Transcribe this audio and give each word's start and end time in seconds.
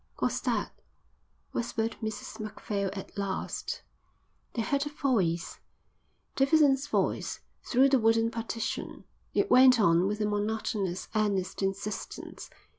"What's 0.17 0.39
that?" 0.39 0.71
whispered 1.51 1.95
Mrs 2.01 2.39
Macphail 2.39 2.89
at 2.93 3.19
last. 3.19 3.83
They 4.53 4.63
heard 4.63 4.87
a 4.87 4.89
voice, 4.89 5.59
Davidson's 6.35 6.87
voice, 6.87 7.41
through 7.63 7.89
the 7.89 7.99
wooden 7.99 8.31
partition. 8.31 9.03
It 9.35 9.51
went 9.51 9.79
on 9.79 10.07
with 10.07 10.19
a 10.19 10.25
monotonous, 10.25 11.07
earnest 11.13 11.61
insistence. 11.61 12.49